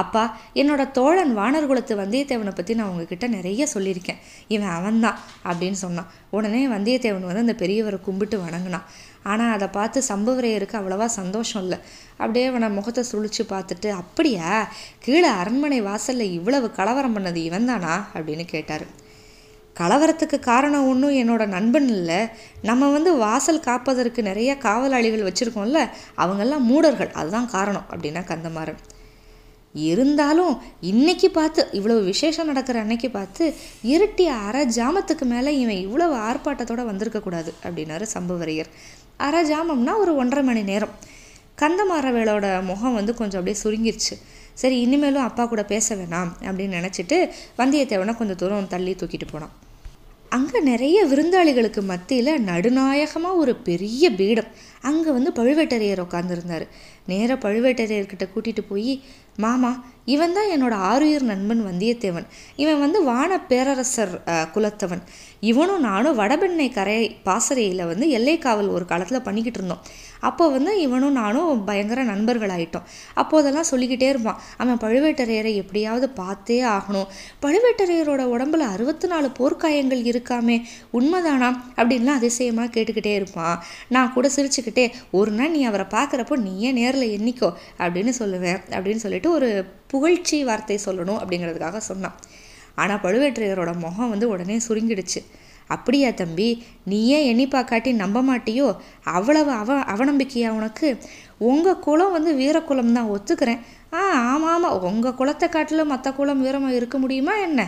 அப்பா 0.00 0.22
என்னோட 0.60 0.82
தோழன் 0.90 1.32
வானர்குலத்து 1.38 1.94
வந்தியத்தேவனை 2.00 2.52
பற்றி 2.54 2.72
நான் 2.74 2.90
உங்ககிட்ட 2.92 3.26
நிறைய 3.26 3.62
சொல்லியிருக்கேன். 3.74 4.20
இவன் 4.54 4.72
அவன்தான் 4.78 5.18
அப்படின்னு 5.50 5.78
சொன்னான். 5.84 6.10
உடனே 6.30 6.62
வந்தியத்தேவன் 6.74 7.28
வந்து 7.28 7.44
அந்த 7.46 7.56
பெரியவரை 7.62 7.98
கும்பிட்டு 8.00 8.38
வணங்கினான். 8.44 8.86
ஆனால் 9.22 9.54
அதை 9.56 9.68
பார்த்து 9.68 10.00
சம்புவரையருக்கு 10.08 10.76
அவ்வளவா 10.80 11.06
சந்தோஷம் 11.20 11.62
இல்லை. 11.62 11.78
அப்படியே 12.22 12.46
அவனை 12.46 12.68
முகத்தை 12.78 13.04
சுழிச்சு 13.12 13.44
பார்த்துட்டு 13.54 13.90
அப்படியா? 14.02 14.50
கீழே 15.06 15.30
அரண்மனை 15.40 15.80
வாசலில் 15.80 16.34
இவ்வளவு 16.38 16.68
கலவரம் 16.78 17.16
பண்ணது 17.16 17.42
இவன் 17.48 17.70
தானா 17.72 17.94
அப்படின்னு 18.14 18.46
கேட்டார். 18.54 18.86
கலவரத்துக்கு 19.80 20.38
காரணம் 20.50 20.88
ஒன்றும் 20.88 21.18
என்னோட 21.22 21.42
நண்பன் 21.56 21.88
இல்லை. 21.88 22.20
நம்ம 22.62 22.90
வந்து 22.96 23.12
வாசல் 23.16 23.66
காப்பதற்கு 23.68 24.22
நிறைய 24.22 24.50
காவலாளிகள் 24.66 25.26
வச்சுருக்கோம்ல 25.28 25.82
அவங்கெல்லாம் 26.22 26.68
மூடர்கள். 26.70 27.12
அதுதான் 27.12 27.52
காரணம் 27.56 27.86
அப்படின்னா 27.90 28.22
கந்தமாறன். 28.32 28.80
இருந்தாலும் 29.90 30.54
இன்னைக்கு 30.90 31.28
பார்த்து 31.30 31.62
இவ்வளவு 31.72 32.00
விசேஷம் 32.02 32.46
நடக்கிற 32.46 32.78
அன்னைக்கு 32.80 33.08
பார்த்து 33.10 33.44
இருட்டி 33.92 34.24
அரை 34.46 34.62
ஜாமத்துக்கு 34.78 35.26
மேலே 35.32 35.50
இவன் 35.58 35.82
இவ்வளவு 35.86 36.14
ஆர்ப்பாட்டத்தோடு 36.28 36.84
வந்திருக்கக்கூடாது 36.88 37.50
அப்படின்னாரு 37.66 38.06
சம்புவரையர். 38.14 38.70
அரை 39.16 39.42
ஜாமம்னா 39.52 39.94
ஒரு 39.96 40.14
ஒன்றரை 40.16 40.44
மணி 40.44 40.62
நேரம். 40.62 40.94
கந்தமாறவேளோட 41.62 42.46
முகம் 42.64 42.94
வந்து 42.94 43.14
கொஞ்சம் 43.14 43.40
அப்படியே 43.40 43.62
சுருங்கிருச்சு. 43.64 44.14
சரி 44.54 44.76
இனிமேலும் 44.80 45.26
அப்பா 45.28 45.46
கூட 45.46 45.62
பேச 45.64 45.94
வேணாம் 45.94 46.30
அப்படின்னு 46.42 46.76
நினச்சிட்டு 46.78 47.18
வந்தியத்தேவனை 47.58 48.14
கொஞ்சம் 48.16 48.40
தூரம் 48.42 48.72
தள்ளி 48.74 48.94
தூக்கிட்டு 49.00 49.28
போனான். 49.30 49.54
அங்கே 50.34 50.58
நிறைய 50.68 50.98
விருந்தாளிகளுக்கு 51.10 51.80
மத்தியில் 51.90 52.32
நடுநாயகமாக 52.48 53.40
ஒரு 53.42 53.52
பெரிய 53.68 54.04
பீடம். 54.18 54.50
அங்கே 54.88 55.10
வந்து 55.16 55.30
பழுவேட்டரையர் 55.38 56.02
உட்காந்துருந்தார் 56.04 56.64
நேராக 57.10 57.36
பழுவேட்டரையர்கிட்ட 57.44 58.26
கூட்டிகிட்டு 58.34 58.62
போய் 58.68 58.92
மாமா 59.44 59.70
இவன் 60.14 60.34
தான் 60.36 60.50
என்னோட 60.54 60.74
ஆறுயிர் 60.90 61.26
நண்பன் 61.30 61.62
வந்தியத்தேவன். 61.68 62.26
இவன் 62.62 62.80
வந்து 62.84 62.98
வான 63.10 63.38
பேரரசர் 63.50 64.14
குலத்தவன். 64.54 65.02
இவனும் 65.50 65.84
நானும் 65.88 66.18
வடபெண்ணை 66.20 66.68
கரை 66.78 66.96
பாசறையில் 67.28 67.88
வந்து 67.90 68.08
எல்லை 68.18 68.36
காவல் 68.46 68.74
ஒரு 68.76 68.86
காலத்தில் 68.92 69.26
பண்ணிக்கிட்டு 69.28 69.60
இருந்தோம். 69.60 69.84
அப்போ 70.20 70.44
வந்து 70.48 70.72
இவனும் 70.80 71.12
நானும் 71.12 71.64
பயங்கர 71.64 72.02
நண்பர்கள் 72.02 72.48
ஆயிட்டோம் 72.48 72.86
அப்போதெல்லாம் 73.14 73.68
சொல்லிக்கிட்டே 73.70 74.08
இருப்பான். 74.08 74.40
அவன் 74.56 74.80
பழுவேட்டரையரை 74.84 75.52
எப்படியாவது 75.54 76.08
பார்த்தே 76.20 76.58
ஆகணும். 76.62 77.08
பழுவேட்டரையரோட 77.42 78.22
உடம்புல 78.34 78.66
அறுபத்தி 78.74 79.08
நாலு 79.08 79.30
போர்க்காயங்கள் 79.38 80.02
இருக்காமே 80.12 80.56
உண்மைதானா? 80.92 81.50
அப்படின்லாம் 81.76 82.20
அதிசயமாக 82.20 82.80
கேட்டுக்கிட்டே 82.80 83.14
இருப்பான். 83.14 83.56
நான் 83.88 84.12
கூட 84.12 84.30
சிரிச்சுக்கிட்டே 84.36 84.86
ஒரு 85.10 85.30
நாள் 85.30 85.50
நீ 85.50 85.62
அவரை 85.64 85.86
பார்க்குறப்போ 85.90 86.36
நீயே 86.36 86.72
நேரில் 86.72 87.12
எண்ணிக்கோ 87.18 87.50
அப்படின்னு 87.78 88.14
சொல்லுவேன். 88.18 88.60
அப்படின்னு 88.70 89.04
சொல்லிட்டு 89.06 89.30
ஒரு 89.30 89.50
புகழ்ச்சி 89.86 90.44
வார்த்தை 90.44 90.78
சொல்லணும் 90.86 91.20
அப்படிங்கிறதுக்காக 91.22 91.76
சொன்னான். 91.76 92.16
ஆனால் 92.74 93.00
பழுவேட்டரையரோட 93.00 93.70
முகம் 93.76 94.10
வந்து 94.10 94.28
உடனே 94.28 94.56
சுருங்கிடுச்சு. 94.68 95.20
அப்படியா 95.70 96.10
தம்பி? 96.10 96.48
நீயே 96.84 97.18
எண்ணி 97.26 97.46
பார்க்காட்டி 97.46 97.90
நம்ப 97.94 98.22
மாட்டியோ? 98.22 98.68
அவ்வளவு 99.16 99.52
அவ 99.52 99.78
அவநம்பிக்கையா 99.94 100.50
உனக்கு? 100.50 100.88
உங்கள் 101.50 101.78
குலம் 101.78 102.12
வந்து 102.12 102.32
வீரக்குலம் 102.34 102.92
தான் 102.92 103.12
ஒத்துக்கிறேன். 103.16 103.60
ஆ 103.92 104.00
ஆமாம். 104.32 104.52
ஆமாம் 104.54 104.86
உங்கள் 104.92 105.18
குலத்தை 105.20 105.48
காட்டிலும் 105.48 105.92
மற்ற 105.94 106.12
குலம் 106.12 106.42
வீரமாக 106.46 106.78
இருக்க 106.78 106.98
முடியுமா 106.98 107.36
என்ன? 107.40 107.60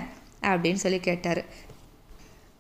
அப்படின்னு 0.43 0.83
சொல்லி 0.85 1.01
கேட்டார். 1.01 1.43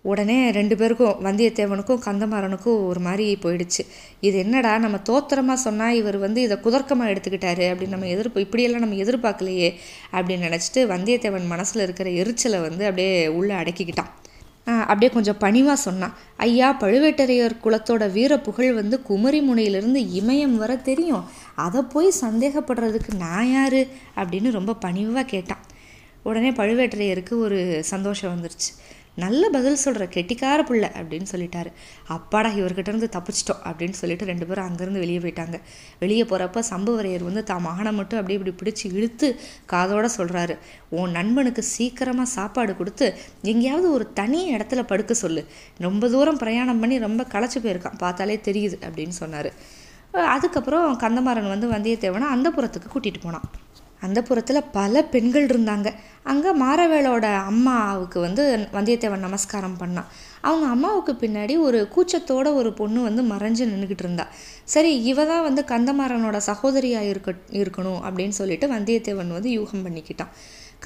உடனே 0.04 0.36
ரெண்டு 0.50 0.74
பேருக்கும் 0.76 1.18
வந்தியத்தேவனுக்கும் 1.24 2.00
கந்தமாறனுக்கும் 2.06 2.80
ஒரு 2.86 3.00
மாதிரி 3.00 3.26
போயிடுச்சு. 3.42 3.82
இது 4.20 4.38
என்னடா 4.38 4.72
நம்ம 4.78 4.98
தோத்திரமாக 5.10 5.64
சொன்னால் 5.66 5.98
இவர் 6.00 6.18
வந்து 6.18 6.42
இதை 6.42 6.56
குதர்க்கமாக 6.64 7.12
எடுத்துக்கிட்டாரு 7.12 7.66
அப்படின்னு 7.70 7.96
நம்ம 7.96 8.06
எதிர்ப்பு 8.06 8.40
இப்படியெல்லாம் 8.40 8.84
நம்ம 8.86 8.98
எதிர்பார்க்கலையே 9.04 9.68
அப்படின்னு 10.12 10.48
நினச்சிட்டு 10.48 10.82
வந்தியத்தேவன் 10.94 11.46
மனசில் 11.46 11.82
இருக்கிற 11.82 12.10
எரிச்சலை 12.22 12.60
வந்து 12.60 12.84
அப்படியே 12.84 13.14
உள்ளே 13.28 13.54
அடக்கிக்கிட்டான். 13.54 14.12
அப்படியே 14.64 15.10
கொஞ்சம் 15.10 15.38
பணிவாக 15.38 15.76
சொன்னான் 15.76 16.14
ஐயா 16.36 16.76
பழுவேட்டரையர் 16.80 17.56
குலத்தோட 17.64 18.12
வீர 18.12 18.38
புகழ் 18.38 18.72
வந்து 18.72 19.02
குமரி 19.02 19.40
முனையிலிருந்து 19.40 20.00
இமயம் 20.00 20.56
வர 20.56 20.76
தெரியும். 20.76 21.24
அதை 21.54 21.82
போய் 21.82 22.12
சந்தேகப்படுறதுக்கு 22.20 23.14
நான் 23.18 23.52
யார்? 23.52 23.86
அப்படின்னு 24.16 24.50
ரொம்ப 24.50 24.74
பணிவாக 24.74 25.22
கேட்டான். 25.22 25.58
உடனே 26.22 26.50
பழுவேட்டரையருக்கு 26.50 27.38
ஒரு 27.38 27.84
சந்தோஷம் 27.84 28.40
வந்துருச்சு. 28.40 28.70
நல்ல 29.14 29.48
பதில் 29.48 29.80
சொல்கிற 29.82 30.04
கெட்டிக்கார 30.14 30.60
பிள்ளை 30.62 30.88
அப்படின்னு 30.98 31.26
சொல்லிட்டாரு. 31.32 31.70
அப்பாடா 32.08 32.50
இவர்கிட்ட 32.50 32.90
இருந்து 32.92 33.08
தப்பிச்சிட்டோம் 33.16 33.62
அப்படின்னு 33.68 33.96
சொல்லிட்டு 34.00 34.24
ரெண்டு 34.24 34.46
பேரும் 34.46 34.66
அங்கேருந்து 34.68 35.02
வெளியே 35.04 35.18
போயிட்டாங்க. 35.18 35.60
வெளியே 35.98 36.24
போகிறப்ப 36.24 36.62
சம்புவரையர் 36.70 37.26
வந்து 37.28 37.44
தான் 37.44 37.62
மகனை 37.62 37.92
மட்டும் 37.92 38.18
அப்படியே 38.18 38.38
இப்படி 38.40 38.54
பிடிச்சி 38.60 38.94
இழுத்து 38.96 39.40
காதோட 39.72 40.08
சொல்கிறாரு 40.18 40.56
உன் 40.88 41.10
நண்பனுக்கு 41.10 41.62
சீக்கிரமாக 41.62 42.28
சாப்பாடு 42.28 42.76
கொடுத்து 42.76 43.18
எங்கேயாவது 43.42 43.92
ஒரு 43.92 44.12
தனி 44.12 44.54
இடத்துல 44.56 44.82
படுக்க 44.82 45.14
சொல்லு. 45.14 45.44
ரொம்ப 45.78 46.08
தூரம் 46.08 46.36
பிரயாணம் 46.36 46.80
பண்ணி 46.80 46.98
ரொம்ப 46.98 47.26
களைச்சி 47.32 47.60
போயிருக்கான். 47.60 47.98
பார்த்தாலே 47.98 48.40
தெரியுது 48.48 48.78
அப்படின்னு 48.86 49.16
சொன்னார். 49.22 49.52
அதுக்கப்புறம் 50.36 50.98
கந்தமாறன் 51.00 51.52
வந்து 51.54 51.68
வந்தியத்தேவனை 51.68 52.26
அந்த 52.36 52.50
புறத்துக்கு 52.50 52.88
கூட்டிகிட்டு 52.94 53.22
போனான். 53.22 53.46
அந்த 54.06 54.18
புறத்தில் 54.28 54.68
பல 54.78 55.02
பெண்கள் 55.14 55.46
இருந்தாங்க. 55.52 55.88
அங்கே 56.32 56.50
மாரவேளோட 56.62 57.26
அம்மாவுக்கு 57.50 58.18
வந்து 58.26 58.42
வந்தியத்தேவன் 58.76 59.24
நமஸ்காரம் 59.26 59.76
பண்ணான். 59.82 60.08
அவங்க 60.48 60.66
அம்மாவுக்கு 60.74 61.12
பின்னாடி 61.22 61.54
ஒரு 61.66 61.80
கூச்சத்தோட 61.94 62.48
ஒரு 62.60 62.72
பொண்ணு 62.80 63.00
வந்து 63.08 63.22
மறைஞ்சு 63.22 63.64
நின்றுக்கிட்டு 63.72 64.04
இருந்தா. 64.06 64.26
சரி 64.74 64.92
இவ 65.10 65.24
தான் 65.24 65.46
வந்து 65.48 65.62
கந்தமாறனோட 65.72 66.38
சகோதரியாக 66.50 67.10
இருக்க 67.12 67.30
இருக்கணும் 67.62 68.00
அப்படின்னு 68.06 68.36
சொல்லிட்டு 68.40 68.68
வந்தியத்தேவன் 68.74 69.36
வந்து 69.38 69.52
யூகம் 69.58 69.84
பண்ணிக்கிட்டான். 69.86 70.32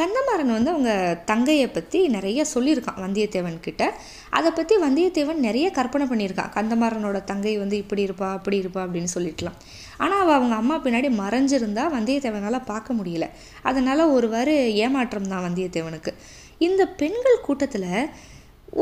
கந்தமாறன் 0.00 0.55
வந்து 0.57 0.71
அவங்க 0.71 0.93
தங்கையை 1.25 1.67
பற்றி 1.69 1.99
நிறைய 2.09 2.41
சொல்லியிருக்கான் 2.55 3.00
வந்தியத்தேவன் 3.05 3.57
கிட்ட. 3.61 3.83
அதை 4.31 4.50
பற்றி 4.50 4.75
வந்தியத்தேவன் 4.76 5.41
நிறைய 5.47 5.67
கற்பனை 5.71 6.07
பண்ணியிருக்கான். 6.07 6.53
கந்தமாறனோட 6.57 7.25
தங்கை 7.25 7.55
வந்து 7.59 7.76
இப்படி 7.76 8.05
இருப்பா 8.07 8.29
அப்படி 8.38 8.59
இருப்பா 8.62 8.81
அப்படின்னு 8.87 9.11
சொல்லிட்டுலாம். 9.15 9.59
ஆனால் 9.99 10.21
அவள் 10.21 10.35
அவங்க 10.35 10.55
அம்மா 10.55 10.76
பின்னாடி 10.76 11.11
மறைஞ்சிருந்தா 11.23 11.85
வந்தியத்தேவனால் 11.97 12.67
பார்க்க 12.73 12.99
முடியல. 12.99 13.29
அதனால் 13.62 14.12
ஒருவாறு 14.17 14.57
ஏமாற்றம் 14.75 15.29
தான் 15.29 15.47
வந்தியத்தேவனுக்கு. 15.49 16.12
இந்த 16.59 16.83
பெண்கள் 17.00 17.45
கூட்டத்தில் 17.49 17.91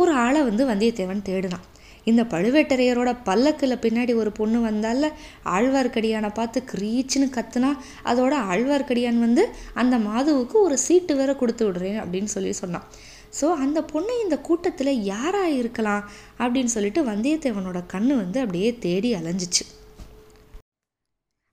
ஒரு 0.00 0.12
ஆளை 0.24 0.42
வந்து 0.42 0.64
வந்தியத்தேவன் 0.68 1.26
தேடினான். 1.30 1.64
இந்த 2.10 2.22
பழுவேட்டரையரோட 2.32 3.10
பல்லக்கில் 3.28 3.82
பின்னாடி 3.84 4.14
ஒரு 4.22 4.30
பொண்ணு 4.38 4.58
வந்தால 4.66 5.10
ஆழ்வார்க்கடியானை 5.56 6.30
பார்த்து 6.34 6.60
கிரீச்சுன்னு 6.72 7.28
கத்துனா 7.36 7.70
அதோட 8.10 8.34
ஆழ்வார்க்கடியான் 8.52 9.24
வந்து 9.26 9.44
அந்த 9.82 9.98
மாதுவுக்கு 10.08 10.56
ஒரு 10.66 10.78
சீட்டு 10.86 11.14
வேற 11.20 11.34
கொடுத்து 11.42 11.64
விடுறேன் 11.68 12.00
அப்படின்னு 12.02 12.32
சொல்லி 12.36 12.52
சொன்னான். 12.62 12.86
ஸோ 13.40 13.46
அந்த 13.62 13.78
பொண்ணு 13.92 14.12
இந்த 14.24 14.36
கூட்டத்தில் 14.48 14.92
யாராக 15.12 15.56
இருக்கலாம் 15.60 16.04
அப்படின்னு 16.42 16.74
சொல்லிட்டு 16.76 17.02
வந்தியத்தேவனோட 17.08 17.80
கண்ணு 17.94 18.14
வந்து 18.22 18.40
அப்படியே 18.40 18.68
தேடி 18.86 19.10
அலைஞ்சிச்சு. 19.14 19.64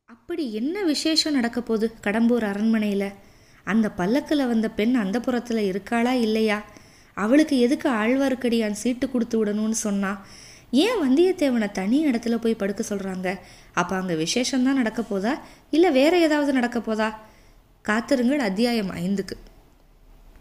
அப்படி 0.09 0.43
என்ன 0.59 0.83
விசேஷம் 0.83 1.35
நடக்க 1.37 1.59
போகுது 1.61 1.87
கடம்பூர் 2.05 2.45
அரண்மனையில்? 2.51 3.09
அந்த 3.71 3.87
பல்லக்கில் 3.97 4.49
வந்த 4.51 4.67
பெண் 4.77 4.95
அந்த 5.01 5.17
புறத்தில் 5.19 5.67
இருக்காளா 5.71 6.13
இல்லையா? 6.27 6.59
அவளுக்கு 7.23 7.55
எதுக்கு 7.59 7.87
ஆழ்வார்க்கடியான் 8.01 8.81
சீட்டு 8.83 9.05
கொடுத்து 9.11 9.35
விடணும்னு 9.39 9.77
சொன்னா? 9.87 10.11
ஏன் 10.83 10.99
வந்தியத்தேவனை 11.03 11.67
தனி 11.71 11.97
இடத்துல 12.07 12.35
போய் 12.35 12.61
படுக்க 12.61 12.81
சொல்கிறாங்க 12.89 13.29
அப்போ 13.73 13.93
அங்கே 13.95 14.15
விசேஷம்தான் 14.23 14.79
நடக்க 14.81 15.01
போதா? 15.03 15.33
இல்லை 15.69 15.89
வேற 15.91 16.13
ஏதாவது 16.19 16.51
நடக்க 16.53 16.79
போதா? 16.81 17.09
காத்திருங்கள் 17.85 18.47
அத்தியாயம் 18.49 18.91
ஐந்துக்கு. 18.95 19.35